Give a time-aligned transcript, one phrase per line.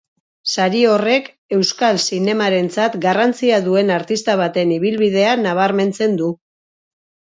[0.53, 1.27] Sari horrek,
[1.57, 6.35] euskal zinemarentzat garrantzia duen artista baten ibilbidea nabarmentzen du.